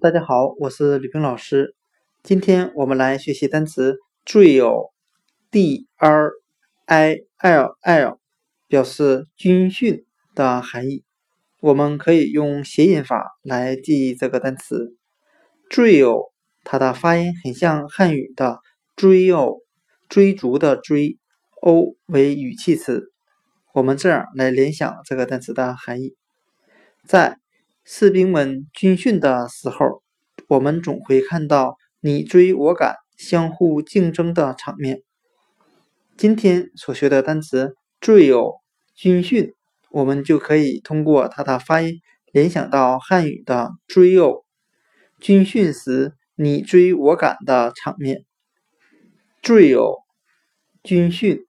[0.00, 1.74] 大家好，我是吕平老师。
[2.22, 6.30] 今天我们来学习单词 “drill”，d r
[6.86, 8.20] i l l，
[8.68, 10.04] 表示军训
[10.36, 11.02] 的含义。
[11.58, 14.94] 我们可以用谐音法来记忆这个单词
[15.68, 16.30] “drill”，
[16.62, 18.60] 它的发音很像汉语的
[18.94, 19.56] “追哦”，
[20.08, 21.18] 追逐的“追
[21.60, 23.10] ”，o 为语气词。
[23.72, 26.14] 我们这样来联想这个单词的含义，
[27.04, 27.40] 在。
[27.90, 30.02] 士兵们军训的时候，
[30.46, 35.00] 我们总会看到你追我赶、相互竞争的场面。
[36.14, 38.58] 今天所学的单词 “drill”
[38.94, 39.54] 军训，
[39.90, 41.94] 我们就可以通过它的发音
[42.30, 44.44] 联想到汉语的“追哦”，
[45.18, 48.26] 军训时你追我赶的场面。
[49.40, 50.00] 追偶
[50.82, 51.47] 军训。